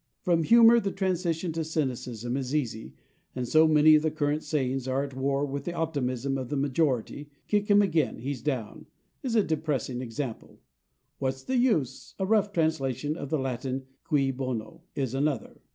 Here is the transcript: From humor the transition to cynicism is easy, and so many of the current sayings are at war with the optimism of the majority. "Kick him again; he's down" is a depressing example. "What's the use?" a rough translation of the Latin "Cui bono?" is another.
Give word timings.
From 0.23 0.41
humor 0.41 0.79
the 0.79 0.89
transition 0.91 1.51
to 1.51 1.63
cynicism 1.63 2.35
is 2.35 2.55
easy, 2.55 2.95
and 3.35 3.47
so 3.47 3.67
many 3.67 3.93
of 3.93 4.01
the 4.01 4.09
current 4.09 4.41
sayings 4.41 4.87
are 4.87 5.03
at 5.03 5.13
war 5.13 5.45
with 5.45 5.65
the 5.65 5.75
optimism 5.75 6.39
of 6.39 6.49
the 6.49 6.55
majority. 6.57 7.29
"Kick 7.47 7.67
him 7.69 7.83
again; 7.83 8.17
he's 8.17 8.41
down" 8.41 8.87
is 9.21 9.35
a 9.35 9.43
depressing 9.43 10.01
example. 10.01 10.59
"What's 11.19 11.43
the 11.43 11.57
use?" 11.57 12.15
a 12.17 12.25
rough 12.25 12.51
translation 12.51 13.15
of 13.15 13.29
the 13.29 13.37
Latin 13.37 13.85
"Cui 14.03 14.31
bono?" 14.31 14.81
is 14.95 15.13
another. 15.13 15.61